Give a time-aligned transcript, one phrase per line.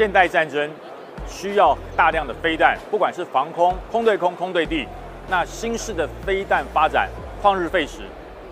[0.00, 0.70] 现代战争
[1.28, 4.88] 需要大量的飞弹，不管是防空、空对空、空对地。
[5.28, 7.06] 那新式的飞弹发展
[7.42, 7.98] 旷日费时，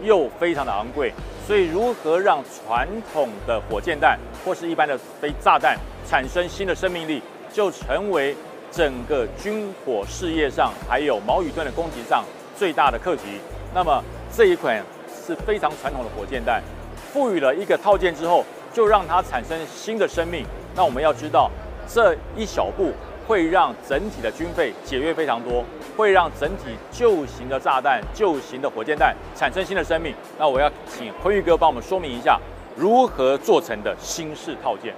[0.02, 1.10] 又非常的昂贵，
[1.46, 5.74] 所以如何让传统的火箭弹或是一般的飞炸弹
[6.06, 8.36] 产生新的生命力，就成为
[8.70, 12.22] 整个军火事业上还有矛与盾的攻击上
[12.58, 13.40] 最大的课题。
[13.74, 14.04] 那么
[14.36, 14.84] 这一款
[15.26, 16.62] 是非常传统的火箭弹，
[17.10, 20.44] 赋予了一个套件之后，就让它产生新的生命。
[20.78, 21.50] 那我们要知道，
[21.88, 22.92] 这一小步
[23.26, 25.64] 会让整体的军费节约非常多，
[25.96, 30.14] 会让整体旧型的炸弹、旧型的火箭弹产生新的生命。
[30.38, 32.38] 那我要请坤玉哥帮我们说明一下，
[32.76, 34.94] 如何做成的新式套件。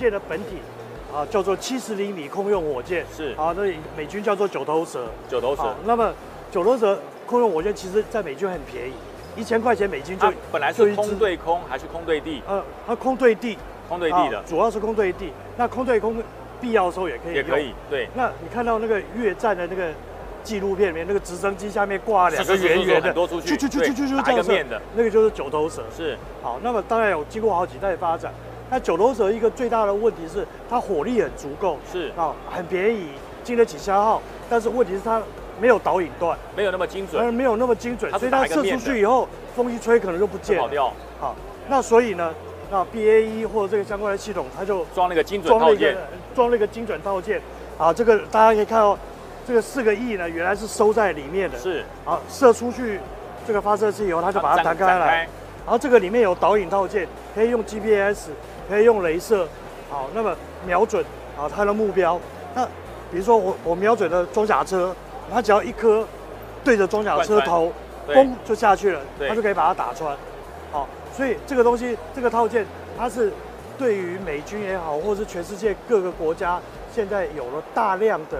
[0.00, 0.56] 这个火箭的本体
[1.12, 3.62] 啊，叫做七十厘米空用火箭，是啊，那
[3.94, 5.06] 美军叫做九头蛇。
[5.28, 6.10] 九头蛇好，那么
[6.50, 8.92] 九头蛇空用火箭，其实在美军很便宜，
[9.36, 12.42] 一千块钱美金就它本来就是空对空还是空对地？
[12.48, 15.32] 呃，它空对地，空对地的啊主要是空对地。
[15.58, 16.16] 那空对空
[16.60, 17.74] 必要的时候也可以用也可以。
[17.90, 19.88] 对，那你看到那个越战的那个
[20.44, 25.82] 纪录片里面，那个直升机下面挂两个圆圆的，很多出去去去去对去去去打这个面的，那个就是九头蛇。
[25.96, 28.32] 是好，那么当然有经过好几代发展。
[28.70, 33.08] 那九头蛇一个最大的问题是它火力很足够，是啊，很便宜，
[33.42, 34.22] 经得起消耗。
[34.48, 35.20] 但是问题是它
[35.60, 40.62] 没有导引段，没有那么精准，而没有那么精准，所以它射出去以后，风一吹可能就不见了。
[40.62, 41.36] 跑掉，好，
[41.68, 42.32] 那所以呢，
[42.70, 45.96] 那 BAE 或者这个相关的系统，它就装了一个精准套件，
[46.34, 47.42] 装了一个精准套件。
[47.76, 48.96] 啊，这个大家可以看到，
[49.48, 51.58] 这个四个翼呢，原来是收在里面的。
[51.58, 53.00] 是啊，射出去
[53.46, 55.28] 这个发射器以后，它就把它弹开展来。
[55.64, 58.30] 然后这个里面有导引套件，可以用 GPS，
[58.70, 59.46] 可以用镭射，
[59.90, 61.04] 好，那么瞄准
[61.36, 62.18] 啊它的目标。
[62.54, 62.64] 那
[63.10, 64.94] 比如说我我瞄准的装甲车，
[65.30, 66.06] 它只要一颗
[66.62, 67.72] 对着装甲车头，
[68.06, 70.16] 对嘣就下去了，它就可以把它打穿。
[70.70, 72.64] 好，所以这个东西这个套件，
[72.96, 73.32] 它是
[73.76, 76.60] 对于美军也好，或是全世界各个国家
[76.94, 78.38] 现在有了大量的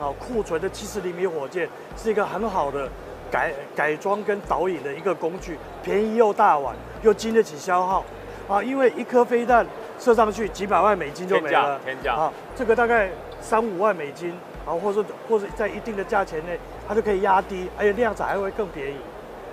[0.00, 2.88] 啊库存的七十厘米火箭，是一个很好的
[3.30, 8.02] 改改装跟导引的一个工具，便宜又大碗，又经得起消耗
[8.48, 8.62] 啊！
[8.62, 9.66] 因为一颗飞弹
[9.98, 12.32] 射上去几百万美金就没了，天价啊！
[12.54, 14.32] 这个大概三五万美金
[14.64, 18.96] 啊，或者或者在一定的价钱内，它就可以压低，而且量产还会更便宜。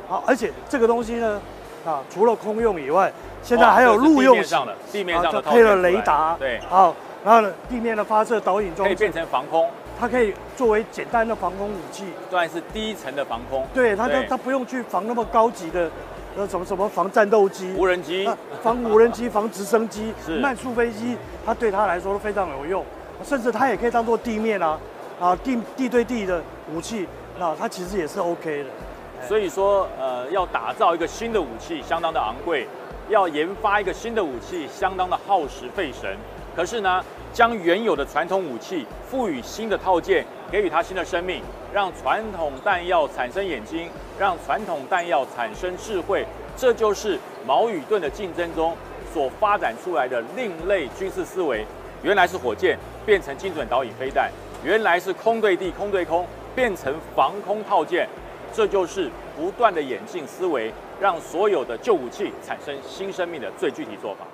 [0.07, 1.41] 好，而且这个东西呢，
[1.85, 3.11] 啊，除了空用以外，
[3.41, 15.89] 现在还有陆用型地面上的地面上的配了雷达，对，好，然后呢，地面的发射导引装置可以变，成防空，它可以作为简单的防空武器，算是低层的防空，对它它它不用去防那么高级的，
[16.35, 22.83] 呃什么什么防战斗机，无人机啊防无人机、防直升机、 慢速飞机，它对它来说都非常有用，
[23.23, 24.79] 甚至它也可以当做地面啊
[25.19, 26.41] 啊地地对地的
[26.73, 27.07] 武器，
[27.39, 28.69] 那它其实也是 OK 的。
[29.27, 32.65] 所以说，呃，要打造一个新的武器，相当的昂贵；
[33.07, 36.17] 要研发一个新的武器，相当的耗时费神。
[36.53, 37.01] 可是呢，
[37.33, 41.41] 将原有的传统武器赋予新的套件，给予它新的生命，
[41.73, 43.89] 让传统弹药产生眼睛，
[44.19, 46.23] 让传统弹药产生智慧，
[46.55, 48.77] 这就是矛与盾的竞争中
[49.11, 51.65] 所发展出来的另类军事思维。
[52.03, 54.29] 原来是火箭变成精准导引飞弹，
[54.63, 58.07] 原来是空对地、空对空变成防空套件。
[58.53, 60.71] 这就是不断的演进思维，
[61.01, 64.27] 让所有的旧武器产生新生命的最具体做法。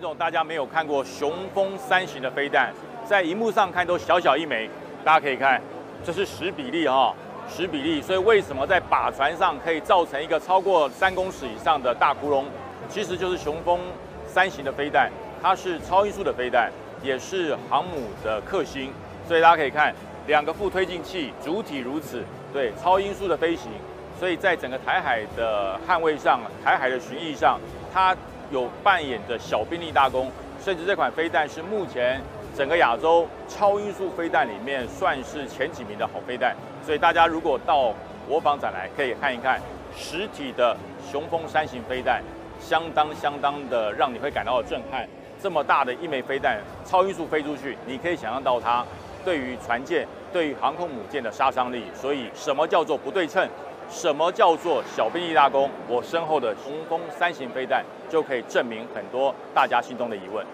[0.00, 2.72] 观众，大家没有看过雄风三型的飞弹，
[3.04, 4.66] 在荧幕上看都小小一枚，
[5.04, 5.60] 大家可以看，
[6.02, 7.14] 这是十比例哈，
[7.46, 12.46] 十比例，所以为什么在靶船上可以造成一个超过三公尺以上的大窟窿？
[12.88, 13.78] 其实就是雄风
[14.26, 15.10] 三型的飞弹，
[15.42, 18.90] 它是超音速的飞弹，也是航母的克星，
[19.28, 19.94] 所以大家可以看
[20.26, 22.24] 两个副推进器，主体如此，
[22.54, 23.70] 对，超音速的飞行。
[24.18, 27.58] 所以在整个台海的捍卫上，台海的巡弋上，
[27.92, 28.14] 它
[28.50, 30.30] 有扮演着小兵力大功，
[30.62, 32.20] 甚至这款飞弹是目前
[32.56, 36.54] 整个亚洲超音速飞弹里面算是前几名的好飞弹。
[36.84, 37.94] 所以大家如果到
[38.28, 39.60] 国防展来，可以看一看
[39.96, 40.76] 实体的
[41.10, 42.22] 雄风三型飞弹，
[42.60, 45.06] 相当相当的让你会感到震撼。
[45.42, 48.84] 这么大的一枚飞弹，超音速飞出去，你可以想象到它
[49.24, 51.84] 对于船舰、对于航空母舰的杀伤力。
[51.94, 53.48] 所以什么叫做不对称？
[53.90, 55.68] 什么叫做小兵立大功？
[55.88, 60.46] 我身后的雄风三型飞弹就可以证明很多大家心中的疑问。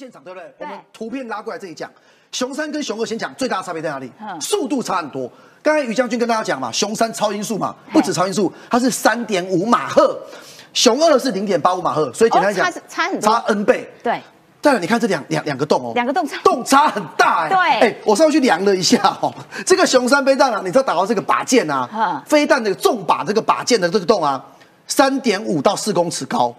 [0.00, 0.54] 现场对不对？
[0.58, 0.66] 对。
[0.66, 1.90] 我们图片拉过来这里讲，
[2.32, 4.10] 熊三跟熊二先讲最大的差别在哪里？
[4.40, 5.30] 速度差很多。
[5.62, 10.18] 刚才于将军跟大家讲嘛，熊三超音速嘛，不止超音速，它是三点五马赫，
[10.72, 13.28] 熊二是零点八五马赫，所以简单讲、哦差差很多。
[13.28, 13.86] 差 N 倍。
[14.02, 14.22] 对，
[14.62, 16.38] 再来，你看这两两两个洞哦，两个洞差。
[16.42, 17.58] 洞差很大哎、对。
[17.90, 19.30] 哎、我上去量了一下哦，
[19.66, 24.42] 这个熊三飞弹啊，你知道打到这个靶箭啊哈，飞弹的重靶这个靶箭的这个洞啊，
[24.86, 26.54] 三点五到四公尺高，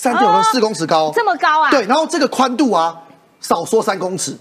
[0.00, 2.96] 三点五到四公尺高、哦这么高啊对，然后这个宽度啊，
[3.42, 4.34] 少说三公尺，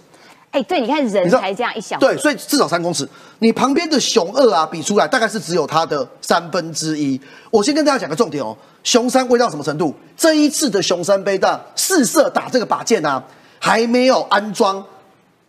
[0.51, 3.05] 哎，对，你看人才这样一小，对，所以至少三公尺。
[3.39, 7.19] 你旁边的熊二啊，比出来大概是只有它的三分之一。
[7.51, 9.93] 我先跟大家讲个重点哦，熊三威到什么程度？
[10.15, 13.21] 这一次的熊三杯弹试射打这个靶箭啊，
[13.59, 14.81] 还没有安装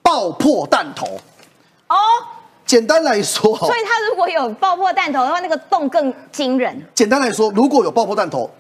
[0.02, 1.07] 爆破弹头。
[1.87, 1.97] 哦，
[2.67, 6.85] 简单来说，所以它如果有爆破弹头的话，那个洞更惊人。
[6.97, 8.50] 简单来说，如果有爆破弹头，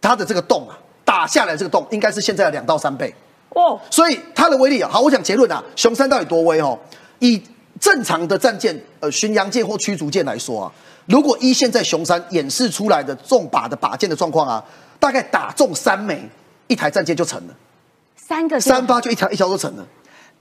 [0.00, 0.78] 它的这个洞啊，
[1.08, 3.14] 打下来这个洞应该是现在的两到三倍。
[3.54, 6.78] 哦，所以它的威力啊，好，我讲结论啊，熊三到底多威哦？
[7.20, 7.42] 以
[7.80, 10.72] 正常的战舰，呃，巡洋舰或驱逐舰来说啊，
[11.06, 14.62] 如果一现在熊三演示出来的重靶的靶舰的状况啊，
[15.00, 16.22] 大概打中三枚，
[16.66, 17.54] 一台战舰就成了。
[18.14, 19.86] 三个三发就一条一条都成了。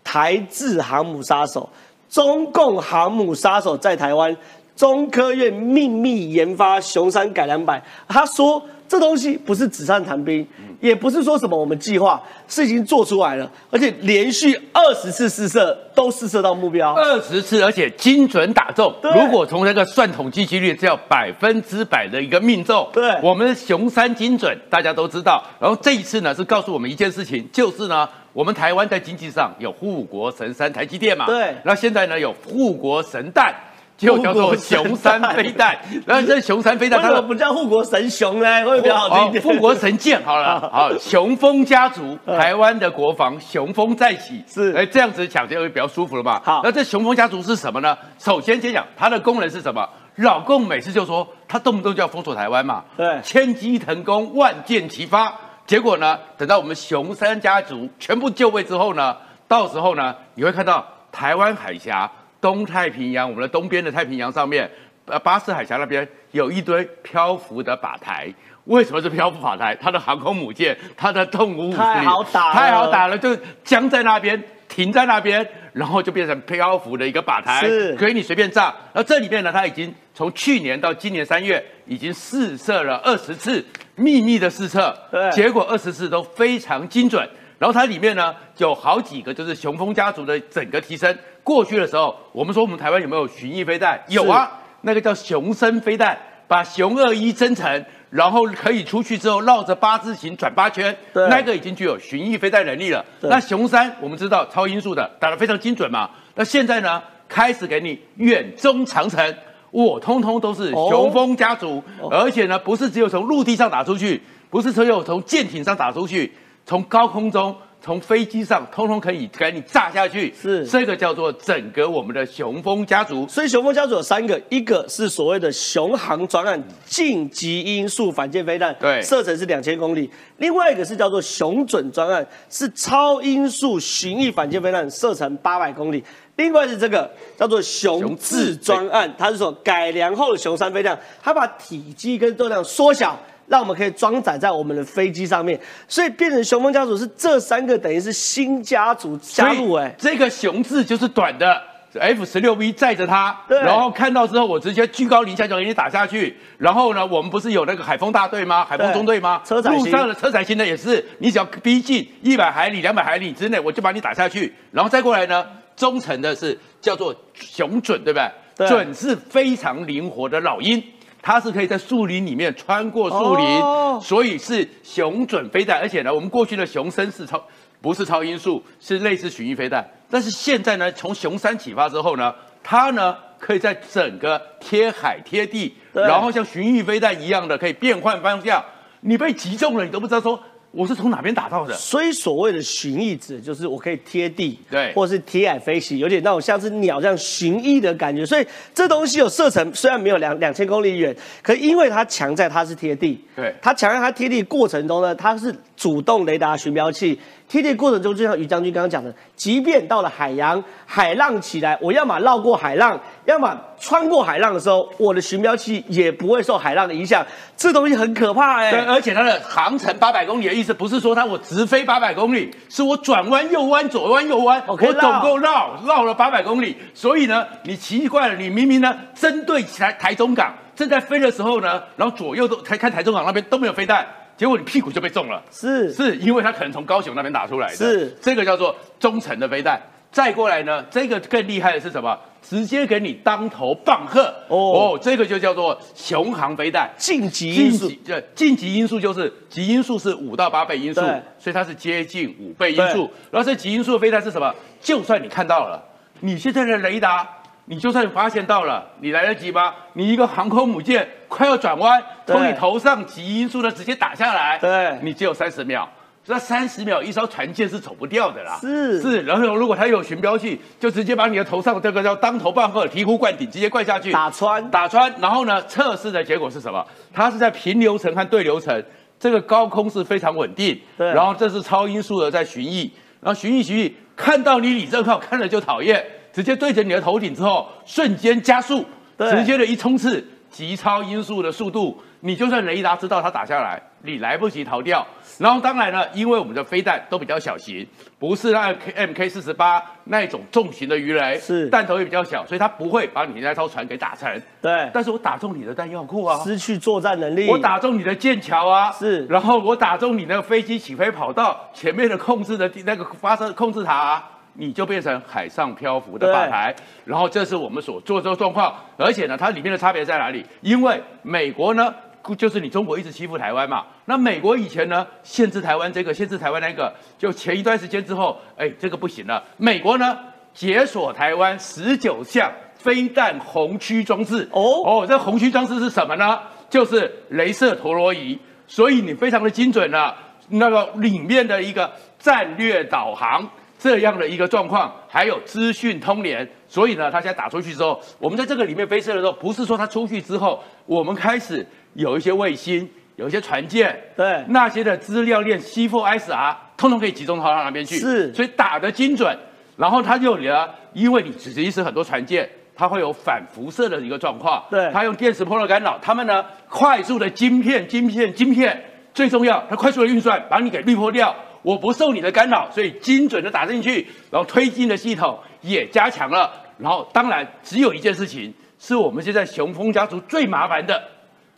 [0.04, 1.70] 台制航母杀手，
[2.10, 4.36] 中共航母杀手在台湾，
[4.78, 7.84] 中科院秘密研发熊山改良版。
[8.08, 8.64] 他说。
[8.90, 10.48] 这东西不是纸上谈兵，
[10.80, 18.96] 也不是说什么我们计划是已经做出来了，而且连续二十次试射都试射到目标，二十次而且精准打中。
[19.04, 22.88] 如果从那个算统计几率，只要百分之百的一个命中。
[22.94, 25.44] 对，我们的熊山精准大家都知道。
[25.60, 31.26] 然后这一次呢，是告诉我们一件事情，就是呢，我们台湾在经济上有护国神山台积电嘛。
[31.26, 33.54] 对，然后现在呢有护国神弹。
[33.98, 35.75] 就叫做熊山飞弹，
[36.06, 38.63] 然后这熊山飞弹，为什么不叫护国神熊呢？
[38.63, 39.42] 会比较好听一点。
[39.44, 46.39] 护国神剑好了， 好雄风家族，台湾的国防雄风再起，是哎这样子讲就会比较舒服了吧？
[46.46, 47.98] 好，那这雄风家族是什么呢？
[48.20, 49.89] 首先先讲它的功能是什么？
[50.18, 55.34] 老共每次就说他动不动就要封锁台湾嘛，对，千机腾空，万箭齐发。
[55.66, 62.10] 结果呢，等到我们熊山家族全部就位之后呢，到时候呢，你会看到台湾海峡。
[62.39, 64.70] 东太平洋，我们的东边的太平洋上面，
[65.06, 68.34] 呃，巴士海峡那边有一堆漂浮的靶台。
[68.65, 69.74] 为什么是漂浮靶台？
[69.79, 78.75] 它的航空母舰，它的动五五太好打，太好打了，就僵在那边，停在那边，然后就变成漂浮的一个靶台，是可以你随便炸。
[78.91, 83.65] 而这里面呢，它已经从去年到今年三月，已经试射了二十次
[83.96, 87.25] 秘密的试射，对，结果二十次都非常精准。
[87.58, 91.17] 然后它里面呢，有好几个就是雄风家族的整个提升。
[91.48, 93.98] 过去的时候，我们说我们台湾有没有巡弋飞弹？
[94.10, 94.51] 有啊，
[94.82, 103.06] 那个叫雄升飞弹，把雄二一增程，然后可以出去之后绕着八字形转八圈，那个已经具有巡弋飞弹能力了。
[103.22, 106.10] 那雄三我们知道超音速的，打得非常精准嘛。
[106.36, 109.34] 那现在呢，开始给你远中长程，
[109.72, 116.34] 我通通都是雄风家族，而且呢，不是只有从陆地上打出去，不是只有从舰艇上打出去，
[116.66, 117.56] 从高空中。
[117.88, 123.25] 从飞机上通通可以给你炸下去，是这个叫做整个我们的雄风家族。
[123.29, 136.03] 所以雄风家族有三个，一个是所谓的雄航专案近极音速反舰飞弹，对，射程是两千公里；另外一个是叫做雄准专案，是超音速巡弋反舰飞弹，射程八百公里；
[136.36, 143.17] 另外是这个叫做雄智专案，它是说改良后的雄三飞弹，它把体积跟重量缩小。
[143.48, 151.62] 让我们可以装载在我们的飞机上面，所以变成雄风家族是这三个等于是新家族加入哎，这个雄字就是短的
[151.94, 158.66] F 十六 V 载着它，然后看到之后我直接居高临下就给你打下去，然后呢，我们不是有那个海风大队吗？
[158.66, 159.42] 海风中队吗？
[159.46, 165.44] 车载路上的车载型的也是，你只要逼近一百海里、两百海里之内，我就把你打下去，然后再过来呢，
[165.75, 168.68] 中程的是叫做雄准，对不对？
[168.68, 170.84] 准是非常灵活的老鹰。
[171.28, 173.62] 它是可以在树林里面穿过树林，
[174.00, 175.78] 所以是雄准飞弹。
[175.78, 177.44] 而且呢，我们过去的雄升是超，
[177.82, 179.86] 不是超音速，是类似巡弋飞弹。
[180.10, 188.64] 但是现在呢，从雄三启发之后呢，它呢可以在整个贴海贴地，然后像巡弋飞弹一样的可以变换方向。
[189.02, 190.42] 你被击中了，你都不知道说。
[190.72, 191.74] 我是从哪边打到的？
[191.74, 198.26] 所以所谓的寻翼指就是我可以贴地，对，或者是贴海飞行，有点那种像是鸟这样寻翼的感觉。
[198.26, 207.20] 所以这东西有射程，虽然没有两两千公里远，可因为它强在它是贴地，对，它强在它贴地过程中呢，它是主动雷达寻标器。
[207.48, 217.25] 贴地过程中，就像于将军刚刚讲的，即便到了海洋，海浪起来，我要么绕过海浪，要么穿过海浪的时候，我的巡标器也不会受海浪的影响。
[217.56, 218.72] 这东西很可怕哎。
[218.72, 226.75] 对，而且它的航程八百公里的意思，不是说它我直飞八百公里，是我转弯右弯左弯右弯，我总共绕绕了八百公里。
[226.94, 234.06] 所以呢，你奇怪了，你明明呢针对台台中港正在飞的时候呢，然后左右都才看台中港那边都没有飞弹。
[234.38, 239.82] 结果你屁股就被中了，是是因为他可能从高雄那边打出来的，是这个叫做中程的飞弹。
[240.12, 242.17] 再过来呢，这个更厉害的是什么？
[242.41, 246.89] 直接给你当头棒喝哦，这个就叫做雄航飞弹。
[246.98, 251.01] 晋级因素，对，晋级因素就是极因素是五到八倍因素，
[251.38, 253.12] 所以它是接近五倍因素。
[253.32, 254.53] 然后这极因素的飞弹是什么？
[254.79, 255.84] 就算你看到了，
[256.22, 257.27] 你现在的雷达。
[257.70, 259.74] 你就算发现到了，你来得及吗？
[259.94, 265.88] 你一个航空母舰快要转弯，从你头上极音速的直接打下来，对，你只有三十秒。
[266.24, 268.58] 这三十秒一艘船舰是走不掉的啦。
[268.60, 275.14] 是是，然后如果它有巡标器，就直接把你的头上这个叫当头棒喝、醍醐灌顶，直接灌下去，打穿打穿。
[275.20, 276.86] 然后呢，测试的结果是什么？
[277.14, 278.84] 它是在平流层和对流层，
[279.18, 280.78] 这个高空是非常稳定。
[280.98, 286.06] 对然后这是超音速的在巡弋，然后巡弋巡弋，看到你李正浩看了就讨厌，
[286.38, 288.86] 直接对着你的头顶之后，瞬间加速，
[289.17, 289.27] 对。
[289.32, 295.03] 直接的一冲刺，极超音速的速度，你就算雷达知道它打下来，你来不及逃掉。
[295.39, 297.84] 然后当然了，因为我们的飞弹都比较小型，
[298.20, 301.67] 不是那 M K 四十八那一种重型的鱼雷，是。
[301.70, 304.39] 弹头也比较小，所以它不会把你那艘船给打沉。
[304.62, 307.50] 对，但是我打中你的弹药库啊，失去作战能力。
[307.50, 309.25] 我打中你的剑桥啊，是。
[309.25, 316.76] 然后我打中你那个飞机起飞跑道前面的控制的那个发射控制塔、啊，你就变成海上漂浮的靶台。
[317.06, 320.46] 然后这是我们所做这个状况，而且呢，它里面的差别在哪里？
[320.62, 321.94] 因为美国呢，
[322.38, 330.18] 就是你中国一直欺负台湾嘛，那美国以前呢，限制台湾这个，限制台湾那个，就前一段时间之后，哎，这个不行了，美国呢
[330.54, 334.50] 解锁台湾十九项飞弹红区装置。
[334.52, 336.39] 哦哦，这红区装置是什么呢？
[336.70, 340.13] 就是镭射陀螺仪，所以你非常的精准了。
[340.50, 343.46] 那个里面的一个战略导航
[343.80, 354.44] 这样的一个状况，还有资讯通联，所以呢，他现在打出去之后，我们在这个里面飞射的时候，不是说他出去之后，我们开始有一些卫星，有一些船舰，对。
[354.50, 358.34] 那些的资料链 C4ISR，通通可以集中到它那边去，是。
[358.34, 359.38] 所以打得精准。
[359.76, 364.90] 然后他就呢，因为你只是一时很多船舰，它会有反辐射的一个状况，对。
[364.92, 381.02] 它用电磁波的干扰，他们呢快速的晶片、晶片、晶片，最重要，它快速的运算把你给滤波掉，我不受你的干扰，所以精准的打进去，然后推进的系统也加强了，然后当然只有一件事情是我们现在雄风家族最麻烦的，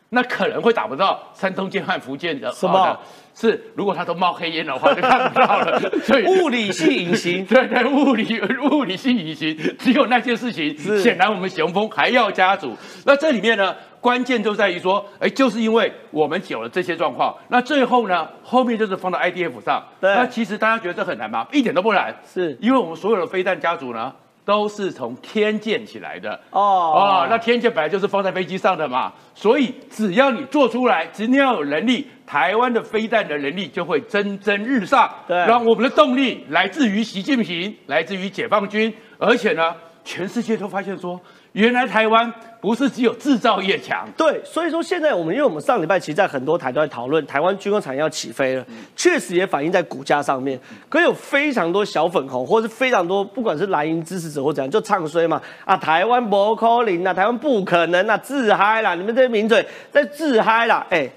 [0.09, 2.97] 那可能会打不到山东舰和福建的，什么？
[3.35, 12.75] 是如果它都冒黑烟的话，就看不到了，所以物理性隐形对对，物理物理性隐形，只有那件事情，显然我们雄风还要加足。
[13.05, 19.83] 那这里面呢，关键就在于说，哎，就是因为我们有了这些状况，那最后呢，后面就是放到 IDF 上。
[19.99, 21.45] 对那其实大家觉得这很难吗？
[21.51, 24.13] 一点都不难，是因为我们所有的飞弹家族呢，
[24.45, 26.31] 都是从天舰起来的。
[26.51, 35.09] 哦哦，那天线本来就是放在飞机上的嘛，所以只要你做出来，只要有能力，台湾的飞弹的能力就会蒸蒸日上。
[35.27, 41.19] 对让我们的动力来自于习近平，来自于解放军，而且呢，全世界都发现说，
[41.53, 42.31] 原来台湾
[42.61, 50.59] 不是只有制造业强，对，所以说现在我们，因为我们上礼拜其实在很多台都在讨论台湾军工产业要起飞了，确实也反映在股价上面。
[50.89, 58.93] 可有非常多小粉红，或是非常多不管是蓝营支持者或怎样，就唱衰嘛啊，台湾不可能啊，台湾不可能啊，自嗨啦！
[58.93, 60.85] 你们这些名嘴在自嗨啦！
[60.89, 61.09] 哎，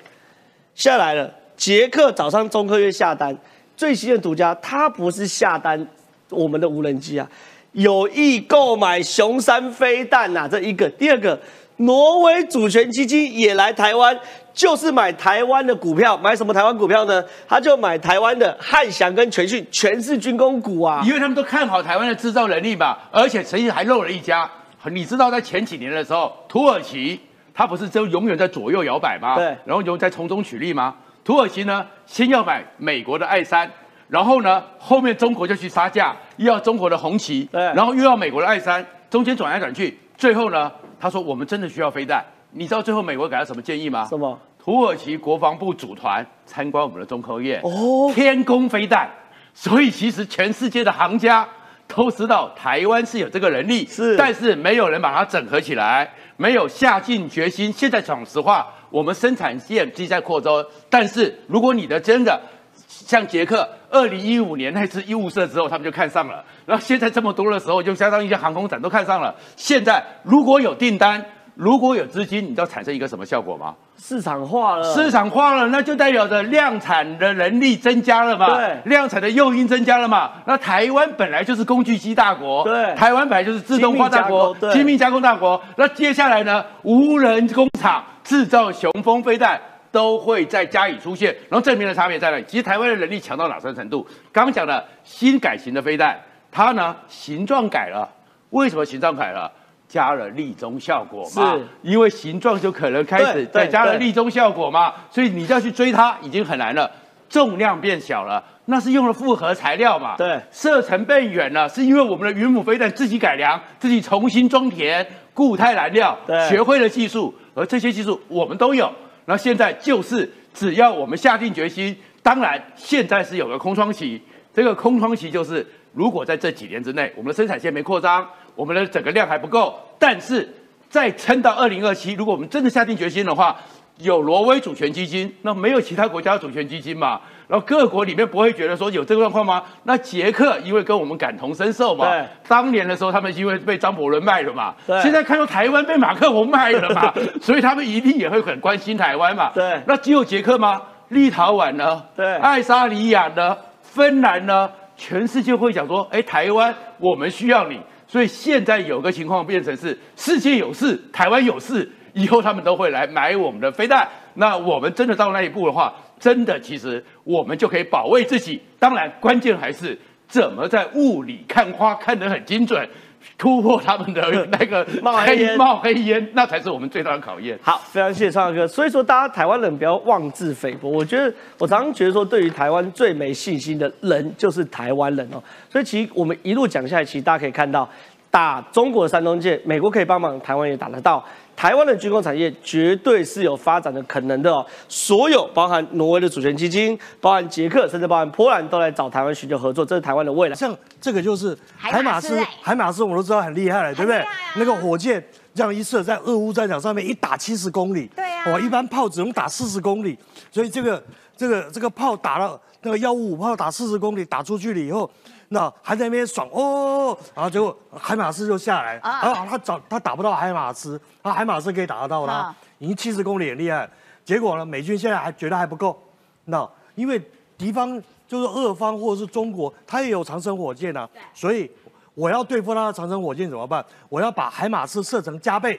[0.75, 3.37] 下来了，捷克早上中科院下单，
[3.77, 5.87] 最新的独家，它不是下单
[6.31, 7.29] 我们的无人机啊，
[7.73, 11.39] 有意购买熊山飞弹呐、这一个，第二个，
[11.77, 14.17] 挪威主权基金也来台湾，
[14.53, 17.25] 就是买台湾的股票，买什么台湾股票呢？
[17.49, 21.03] 他就买台湾的汉翔跟全讯，全是军工股啊。
[21.07, 24.49] 因为他们都看好台湾的制造能力嘛，而且曾经还漏了一家。
[24.91, 27.19] 你知道在前几年的时候，土耳其
[27.55, 29.37] 它不是就永远在左右摇摆吗？
[29.37, 30.95] 对然后就在从中取利吗？
[31.25, 33.71] 土耳其呢，先要买美国的爱三，
[34.13, 40.71] 然后呢，后面中国就去杀价，又要中国的红旗，然后又要美国的爱三，中间转来转去，最后呢，
[41.01, 42.23] 他说我们真的需要飞弹。
[42.51, 44.05] 你知道最后美国给他什么建议吗？
[44.05, 44.39] 什么？
[44.63, 49.09] 土耳其国防部组团参观我们的中科院，哦天宫飞弹。
[49.55, 51.49] 所以其实全世界的行家
[51.89, 57.73] 都知道台湾是有这个能力，是但是没有人把它整合起来，没有下定决心。
[57.73, 62.39] 现在讲实话，我们生产线既在扩张，但是如果你的真的
[62.87, 66.43] 像捷克，二零一五年那次医务社之后，他们就看上了。
[66.65, 69.35] 然后现在这么多的时候，就相当于一些航空展都看上了。
[69.55, 71.23] 现在如果有订单，
[71.55, 73.75] 如果有资金，你知道产生一个什么效果吗？
[73.99, 78.57] 市场化了，市场化了，那就代表着量产的能力增加了嘛？
[78.57, 80.33] 对量产的诱因增加了嘛？
[80.47, 85.63] 那台湾本来就是工具机大国，对台湾本来就是自动化大国精密加工对精密加工大国。
[85.77, 89.61] 那接下来呢，无人工厂制造雄风飞弹。
[89.93, 92.45] 都会再加以出现，然后证明的差别在哪里？
[92.49, 94.05] 其实台湾的能力强到哪三程度？
[94.33, 96.19] 刚刚讲的新改型的飞弹，
[96.51, 98.09] 它呢形状改了，
[98.51, 99.53] 为什么形状改了？
[99.87, 104.07] 加了立中效果嘛，因为形状就可能开始对再加了对。
[104.07, 106.91] 立中效果嘛，所以你要去追它已经很难了，
[107.29, 110.41] 重量变小了，那是用了复合材料嘛，对。
[110.51, 116.49] 射程变远了，是因为我们的云母飞弹自己改良，自己重新装填固态燃料，对。
[116.49, 118.91] 学会了技术，而这些技术我们都有，
[119.27, 124.21] 那现在就是只要我们下定决心，当然，现在是有个空窗期，
[124.53, 130.49] 这个空窗期就是如果在这几年之内，我们的生产线没扩张，我们的整个量还不够，但是
[130.89, 133.57] 再撑到二零二七，如果我们真的下定决心的话，
[133.99, 137.21] 有挪威主权基金，那没有其他国家主权基金嘛？
[137.53, 139.63] 然后各国里面不会觉得说有这个状况吗？
[139.83, 147.13] 那捷克因为跟我们感同身受嘛，对，当年的时候他们因为被张伯伦卖了嘛，对现在看到台湾被马克龙卖了嘛，
[147.43, 149.51] 所以他们一定也会很关心台湾嘛。
[149.55, 150.81] 对那只有捷克吗？
[151.09, 152.03] 立陶宛呢？
[152.17, 153.55] 对爱沙尼亚呢？
[153.83, 154.71] 芬兰呢？
[154.97, 157.79] 全世界会讲说，哎，台湾我们需要你。
[158.09, 164.09] 所以现在有个情况变成是世界有事，台湾有事，以后他们都会来买我们的飞弹。
[164.35, 168.63] 那我们真的到那一步的话，真的其实我们就可以保卫自己。
[168.79, 172.89] 当然，关键还是怎么在雾里看花看得很精准，
[173.37, 177.59] 突破他们的那个冒黑烟冒黑烟，那才是我们最大的考验。
[177.61, 178.65] 好，非常谢谢创哥。
[178.69, 180.89] 所以说，大家台湾人不要妄自菲薄。
[180.89, 185.43] 我觉得，我常常觉得说，对于台湾最没信心的人就是台湾人哦。
[185.69, 187.89] 所以其实我们一路讲下来，其实大家可以看到，
[188.31, 191.25] 打中国的山东舰，美国可以帮忙，台湾也打得到。
[191.55, 194.65] 台湾的军工产业绝对是有发展的可能的哦。
[194.89, 200.55] 所有包含挪威的主权基金，包含捷克，甚至包含波兰，都来找台湾寻求合作，这是台湾的未来。
[200.55, 204.25] 像这个就是海海马斯海马斯我们都知道很厉害了，对不对？
[204.57, 205.23] 那个火箭
[205.55, 210.19] 这样一射，在俄乌战场上面一打七十公里，对啊哦，一般炮只能打四十公里，
[210.51, 211.03] 所以这个
[211.37, 215.09] 这个这个炮打了那个幺五五炮打四十公里，打出去了以后。
[215.53, 223.89] 那还在那边爽哦，然后结果海马斯就下来，啊然后他找他打不到海马斯，他海马斯可以打得到他啊，已经七十公里很厉害。
[224.25, 226.03] 结果呢，美军现在还觉得还不够，
[226.47, 227.21] 那因为
[227.59, 231.71] 敌方就是俄方或者是中国，他也有长城火箭啊，所以
[232.15, 233.85] 我要对付他的长城火箭怎么办？
[234.09, 235.79] 我要把海马斯射程加倍，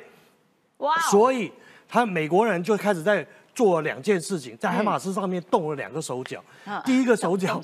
[1.10, 1.52] 所以
[1.90, 6.44] 他美国人就开始在做了两件事情，在海马斯上面动了两个手脚。
[6.66, 7.62] 嗯第一个手脚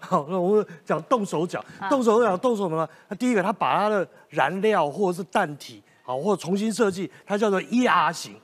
[0.00, 8.34] 好，那我们讲动手脚，动手脚动什么第一个，他把他的燃料或者是弹体，好，或者重新设计，它叫做 ER 型。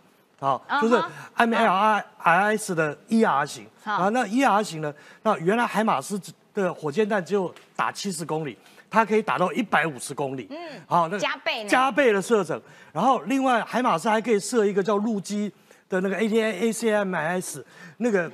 [0.40, 4.94] 好，就是嗯哼 M L I I S 的 ER 型好啊，那 ER 型呢？
[5.24, 6.20] 那原来海马斯
[6.54, 8.56] 的火箭弹只有打七十公里，
[8.88, 10.46] 它可以打到一百五十公里。
[10.50, 12.60] 嗯，好，那加倍呢加倍的射程。
[12.92, 15.52] 然后另外海马斯还可以射一个叫陆基
[15.88, 17.64] 的那个 A T A A C M S
[17.98, 18.30] 那个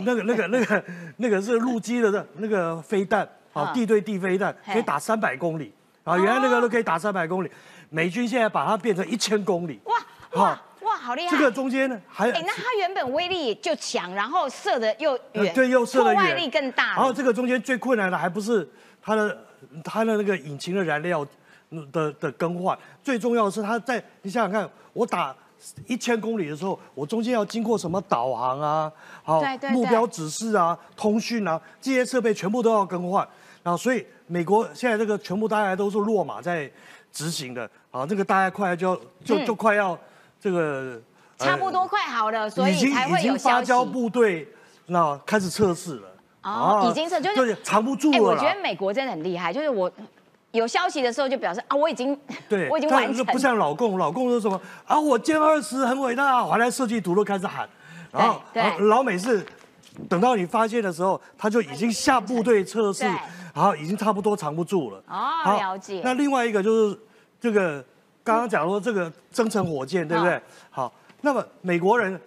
[0.00, 0.84] 那个那个那个
[1.18, 5.72] 那个是陆基的那个飞弹，好嗯地对地飞弹可以打三百公里
[6.04, 7.50] 啊，原来那个都可以打三百公里，
[7.90, 9.80] 美军现在把它变成一千公里。
[9.84, 9.96] 哇
[10.32, 11.36] 哇哇，好厉害！
[11.36, 16.94] 这个中间呢还哎，那它原本威力就强，然后射的又远，呃对，又射的远，破坏力更大。
[16.94, 18.68] 然后这个中间最困难的还不是
[19.02, 19.38] 它的
[19.84, 21.26] 它的那个引擎的燃料
[21.70, 25.34] 嗯的的更换，最重要的是它在你想想看，我打
[25.86, 28.92] 一千公里的时候，我中间要经过什么导航啊，
[29.22, 33.26] 好对对对目标指示啊、通讯啊这些设备全部都要更换，
[33.62, 36.70] 然后所以美国现在这个全部大家都是落马在
[37.12, 39.98] 执行的，啊，这个大家快要就要就嗯就快要
[40.40, 41.00] 这个。
[41.38, 43.54] 呃差不多快好了，所已经以才会已经有消息。
[43.54, 44.48] 发交部队
[44.86, 46.08] 那开始测试了。
[46.42, 48.24] 哦，啊已经是就是藏不住哎，了。
[48.24, 49.88] 我觉得美国真的很厉害，就是我
[50.52, 57.68] 有消息的时候就表示啊，我已经对， 我已经但完成，不像老共，老共说什么啊，我歼二十很伟大，还来设计图都开始喊，
[58.10, 58.40] 然后
[58.80, 59.44] 老美是
[60.08, 63.10] 等到你发现的时候，他就已经下部队测试对，
[63.54, 65.02] 然后已经差不多藏不住了。
[65.08, 66.00] 哦好了解。
[66.04, 66.98] 那另外一个就是
[67.40, 67.84] 这个
[68.24, 70.34] 刚刚讲说这个增程火箭，对不对？
[70.34, 70.42] 嗯？
[70.70, 72.18] 好，那么美国人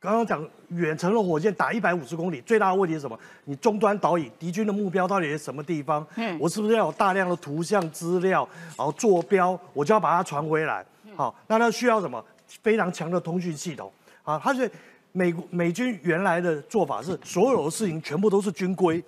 [0.00, 3.18] 刚刚讲远程的火箭打一百五十公里，最大的问题是什么？
[3.44, 6.06] 你终端导引敌军的目标到底是什么地方？
[6.14, 10.84] 嗯我是不是要有大量的图像资料，然后坐标，我就要把它传回来？
[11.16, 12.24] 好，那它需要什么？
[12.62, 14.40] 非常强的通讯系统啊！
[14.42, 14.70] 它是
[15.12, 19.02] 美国美军原来的做法是，所有的事情全部都是军规。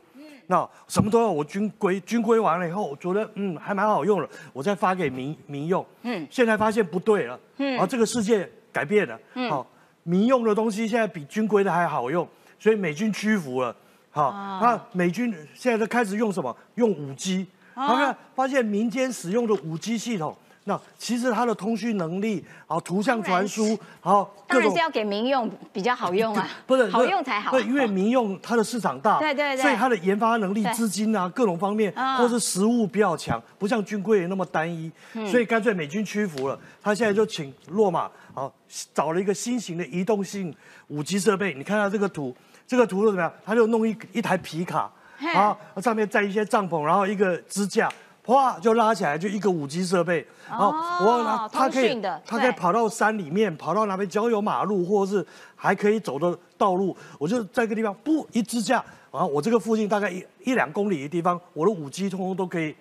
[0.49, 5.87] 那什么都要我军规，军规完了以后，我觉得嗯还蛮好用的，我再发给民民用。
[6.03, 9.67] 嗯嗯，现在发现不对了，嗯，啊这个世界改变了，嗯，好，
[10.03, 12.27] 民用的东西现在比军规的还好用，
[12.59, 13.75] 所以美军屈服了。
[14.11, 16.55] 好，那美军现在都开始用什么？
[16.75, 27.51] 用五 G，他看发现民间使用的五 G 系统，那其实它的通讯能力，好图像传输，好各种当然是要给民用比较好用啊， 不是好用才好。
[27.51, 38.53] 对，因为民用它的市场大，对对对所以它的研发能力对、资金啊各种方面，嗯或是实物比较强，不像军规那么单一，嗯所以干脆美军屈服了，他现在就请洛马好
[38.93, 40.55] 找了一个新型的移动性
[40.89, 43.33] 五 G 设备，你看到这个图，这个图是怎么样？
[43.47, 47.89] 他就弄一一台皮卡嘿啊，上面载一些帐篷，然后一个支架。
[48.31, 50.25] 哗就拉起来，就一个五 G 设备。
[50.49, 62.75] 哦我拿它可以它可以跑到山里面，跑到哪边郊游马路，或者是还可以走的道路，我就在一个地方不一支架，然后，我这个附近大概一一两公里的地方，我的五 G 通通都可以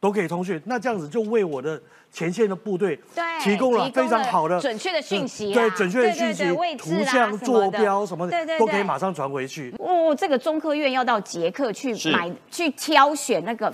[0.00, 0.60] 都可以通讯。
[0.64, 1.80] 那这样子就为我的
[2.12, 6.44] 前线的部队对提供了非常好的准确的讯息啊对准确的讯息
[6.76, 9.74] 图像、坐标什么的都可以对马上传回去。
[9.78, 13.72] 哦，这个中科院要到捷克去是买去挑选那个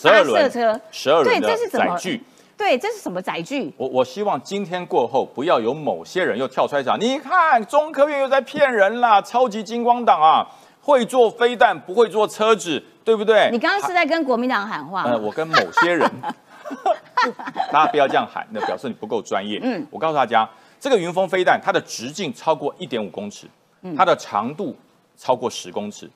[0.00, 2.22] 十二轮车，十二轮对，的载具？
[2.56, 3.72] 对，这是什么载具？
[3.76, 10.46] 我我希望今天过后，不要有某些人又跳出来讲，你看中科院又在骗人啦，超级金光党啊，
[10.80, 13.50] 会做飞弹不会做车子，对不对？
[13.52, 15.10] 你刚刚是在跟国民党喊话吗？
[15.10, 16.10] 呃，我跟某些人，
[17.70, 19.58] 大家不要这样喊，那表示你不够专业。
[19.62, 23.46] 嗯嗯，我告诉大家，这个云峰飞弹它的直径超过一点五公尺，
[23.82, 24.74] 嗯它的长度
[25.16, 26.10] 超过十公尺，哦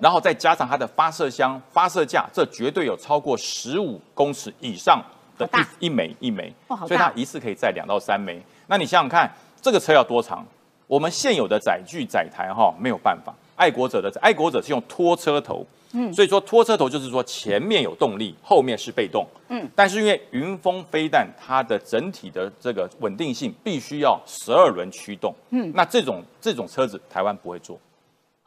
[0.00, 5.02] 然后再加上它的发射箱、发射架，这绝对有超过十五公尺以上
[5.36, 5.60] 的大。
[5.78, 6.52] 一一枚一枚，
[6.86, 8.40] 所以它一次可以载两到三枚。
[8.66, 10.46] 那你想想看，这个车要多长？
[10.86, 27.78] 我们现有的载具载台哈没有办法，爱国者的爱国者是用拖车头，嗯，所以说拖车头就是说前面有动力，后面是被动，嗯，但是因为云峰飞弹它的整体的这个稳定性必须要十二轮驱动，嗯，那这种这种车子台湾不会做，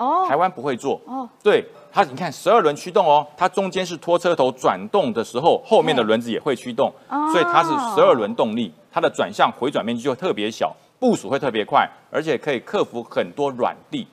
[0.02, 0.26] 哦。
[0.28, 1.22] 台湾不会做，哦。
[1.22, 7.32] 哦，对它，你看十二轮驱动哦，它中间是拖车头转动的时候，后面的轮子也会驱动，哦。
[7.32, 14.08] 所以它是十二轮动力，它的转向回转面积就特别小，部署会特别快，而且可以克服很多软地，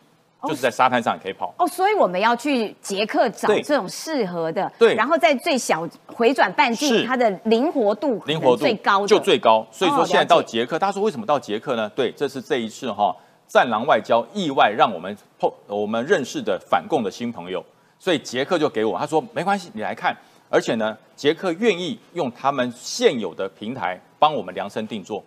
[0.45, 1.53] 就是在沙滩上也可以跑。
[1.59, 3.63] 哦，所以我们要去捷克找对。
[3.63, 4.95] 这种适合的，对。
[4.95, 11.89] 然后在最小回转半径，它的灵活度灵活度最高，就最高，所以哦说现在到捷克，大家说为什么到捷克呢？
[11.91, 13.15] 对，这是这一次哈
[13.49, 17.65] 战狼外交意外让我们碰我们认识的反共的新朋友，
[17.99, 20.15] 所以捷克就给我他说没关系，你来看，
[20.51, 25.25] 而且呢，捷克愿意用他们现有的平台帮我们量身定做，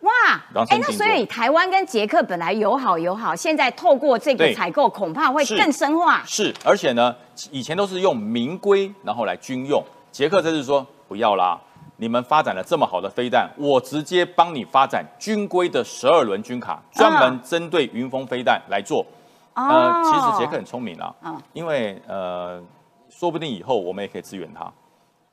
[0.00, 0.12] 哇，
[0.68, 4.54] 哎，那所以台湾跟捷克本来友好友好，现在透过这个对。
[4.54, 6.22] 采购，恐怕会更深化。
[6.24, 7.14] 是，而且呢，
[7.50, 9.82] 以前都是用民规然后来军用，
[10.12, 11.60] 捷克这次说不要啦。
[11.96, 19.04] 你们发展了这么好的飞弹，我直接帮你发展军规的十二轮军卡，专门针对云峰飞弹来做。
[19.54, 22.60] 呃，其实杰克很聪明啊，嗯因为呃，
[23.08, 24.72] 说不定以后我们也可以支援他，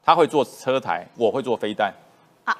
[0.03, 1.95] 他会做车台，我会做飞弹，啊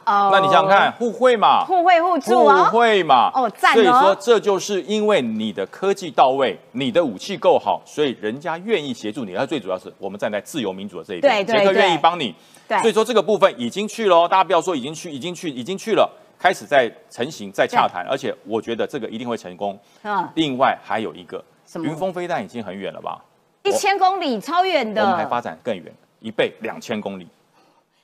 [0.06, 2.80] 哦那你想想看，，互惠嘛，互惠互助啊互哦。
[2.80, 9.36] 惠嘛，哦赞哦所以说这就是因为你的科技到位，你的武器够好，所以人家愿意协助你。
[9.36, 12.34] 而最主要是我们站在自由民主的这一边，对对捷克愿意帮你。
[12.68, 19.78] 对所以说这个部分已经去了哦，大家不要说已经去，已经去，已经去了，开始在成型，在洽谈，而且我觉得这个一定会成功。
[20.04, 23.20] 嗯，另外还有一个，什么云峰飞弹已经很远了吧？
[23.64, 25.86] 一千公里超远我们还发，展更远，
[26.20, 27.28] 一倍两千公里。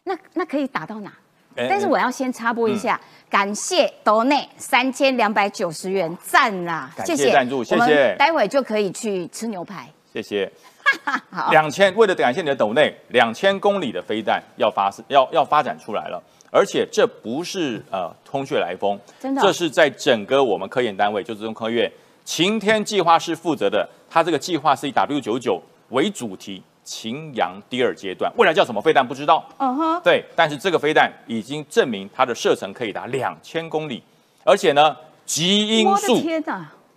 [0.03, 1.11] 那那可以打到哪？
[1.57, 6.89] 哎但是我要先插播一下，感谢斗内三千两百九十元，赞啦！
[6.95, 9.89] 感谢赞助谢谢待会就可以去吃牛排。
[10.13, 10.49] 谢谢。
[11.29, 21.91] 好，两千，为了感谢你的斗内，两千公里的飞弹要发要要发展出来了，而且这不是呃空穴来风，真的这是在整个我们科研单位，就是中科院
[22.23, 34.01] 晴天计划是负责的，它这个计划是以 W 九九为主题，晴阳第二阶段，未来叫什么飞弹不知道，嗯哼，对，但是这个飞弹已经证明它的射程可以达两千公里，
[34.45, 34.95] 而且呢，
[35.25, 36.17] 极音速！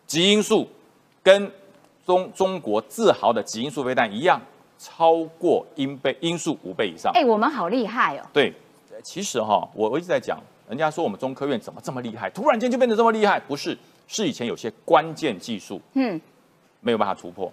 [0.07, 0.69] 极音速
[1.25, 1.51] 跟
[2.07, 4.41] 中中国自豪的极音速飞弹一样，
[4.79, 7.11] 超过音倍音速五倍以上。
[7.13, 8.23] 哎，我们好厉害哦！
[8.33, 8.55] 对，
[9.03, 13.77] 其实哈，我我一直在讲，人家说我们中科院怎么这么厉害，突然间就变得这么厉害，不是，
[14.07, 16.21] 是以前有些关键技术嗯，
[16.81, 17.53] 没有办法突破，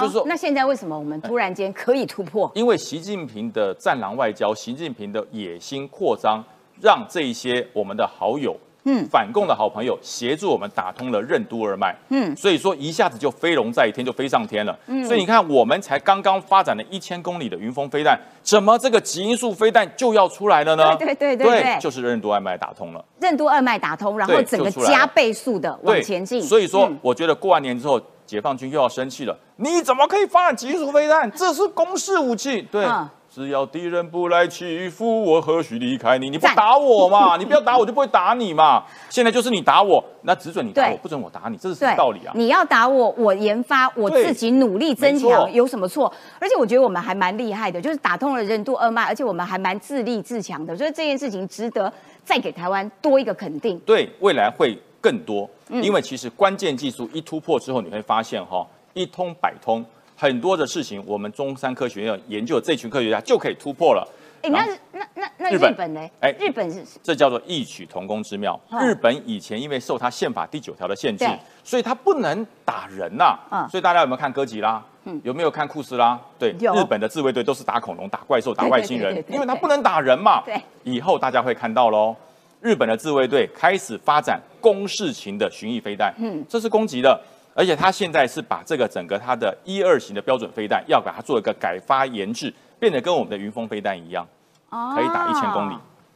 [0.00, 2.50] 就是说那现在为什么我们突然间可以突破？
[2.54, 6.42] 因为习近平的战狼外交，习近平的野心扩张，
[6.80, 8.56] 让这一些我们的好友。
[8.86, 14.76] 嗯反共的好朋友协助我们打通了任督二脉，嗯所以说一下子就飞龙在天，就飞上天了。
[14.86, 20.96] 嗯所以你看，我们才刚刚发展了一千公里的云峰飞弹，怎么这个极音速飞弹就要出来了呢？
[20.96, 23.04] 对对对对对就是任督二脉打通了。
[23.20, 26.40] 任督二脉打通，然后整个加倍速的往前进。
[26.40, 29.36] 所以说嗯，我觉得过完年之后，解放军又要生气了。
[29.56, 31.30] 你怎么可以发展极速飞弹？
[31.32, 32.62] 这是攻势武器。
[32.70, 36.30] 对，嗯只要敌人不来欺负我，何须离开你？
[36.30, 37.36] 你不打我嘛？
[37.36, 38.82] 你不要打我，就不会打你嘛。
[39.10, 42.32] 现在就是你打我，那只准你打我，不准我打你，这是什么，道理啊？
[42.34, 46.10] 你要打我，我研发，我自己努力增没强，有什么错？
[46.38, 51.92] 而且我觉得我们还蛮厉害的，就是打通了任督二脉，而且我们还蛮自立自强的，所以这件事情值得
[52.24, 53.78] 再给台湾多一个肯定。
[53.80, 59.84] 对，未来会更多，嗯因为其实关键技术一突破之后，你会发现哈，一通百通，
[60.16, 64.08] 很多的事情我们中山科学院研究这群科学家就可以突破了。
[64.42, 66.00] 哎，那那那那日本呢？
[66.20, 68.58] 哎，日本是这叫做异曲同工之妙。
[68.80, 71.26] 日本以前因为受他宪法第九条的限制，
[71.64, 73.38] 所以他不能打人呐。
[73.50, 74.82] 嗯，所以大家有没有看哥吉拉？
[75.04, 76.18] 嗯，有没有看库斯拉？
[76.38, 80.42] 对，日本的自卫队都是打恐龙、打怪兽、打外星人，因为他不能打人嘛。
[80.44, 82.14] 对，以后大家会看到喽。
[82.60, 87.20] 日本的自卫队开始发展攻势型的巡弋飞弹，嗯，这是攻击的，
[87.56, 94.28] 而且他现在是把这个整个他的一二型的标准飞弹，要把它做一个改发研制，变得跟我们的云峰飞弹一样，
[94.94, 95.74] 可以打一千公里。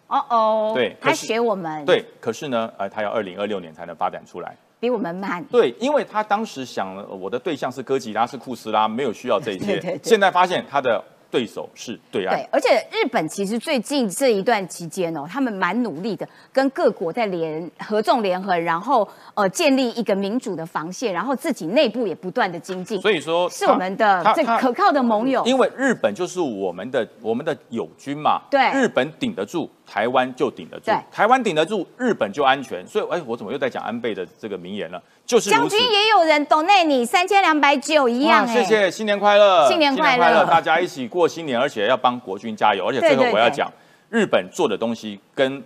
[0.09, 1.83] 哦哦，对，他学我们。
[1.87, 5.43] 对，可是呢，呃，他要二零二六年才能发展出来，比我们慢。
[5.45, 9.81] 对，因为他当时想，我的对象是哥吉拉，是库斯拉，没有需要这些。
[10.05, 11.03] 现在发现他的。
[11.31, 25.45] 对手是对岸，对，而且日本其实最近这一段期间哦，他们蛮努力的，跟各国在联合纵联合，然后呃建立一个民主的防线，然后自己内部也不断的精进，所以说是我们的最可靠的盟友。
[25.45, 32.87] 因为日本就是我们的我们的友军嘛，对，日本顶得住，台湾就顶得住，台湾顶得住，日本就安全。
[32.87, 35.03] 所以哎，我怎么又在讲安倍的这个名言了？
[35.27, 42.87] 就是将军也有人懂内你三千两百九一样，谢谢，新年快乐，新年快乐，大家一起过新年，而且要帮国军加油。
[42.87, 43.69] 而且最后我要讲，
[44.11, 45.61] 日本做的东西跟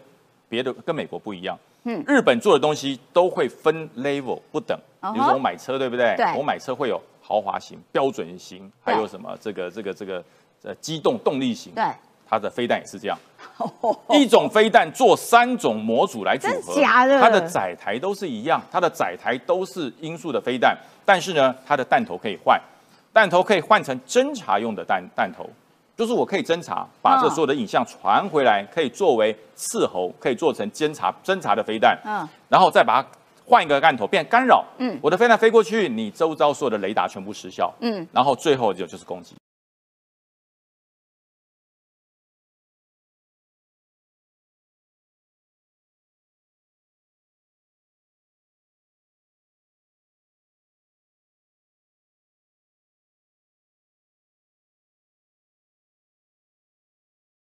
[0.49, 1.59] 别的跟美国不一样。
[1.83, 4.75] 嗯，日本做的东西都会分 level 不等。
[5.13, 6.15] 比如说我买车，对不对？
[6.17, 10.25] 对，我买车会有豪华型、标准型，还有什么这个这个这个
[10.63, 11.75] 呃机动动力型。
[11.75, 11.85] 对。
[12.27, 13.17] 它的飞弹也是这样，
[14.11, 16.75] 一种飞弹做三种模组来组合，
[17.21, 22.61] 它的载台都是一样，它的载台都是音速的飞弹，但是呢，它的弹头可以换，
[23.13, 25.49] 弹头可以换成侦察用的弹弹头，
[25.97, 33.09] 就是我可以侦察，把这所有的影像传回来，可以作为伺候，可以做成监察侦察的飞弹，嗯，然后再把它
[33.47, 39.35] 换一个弹头变干扰，嗯，我的飞弹飞过去，你周遭所有的雷达全部失效，嗯，然后最后就就是攻击。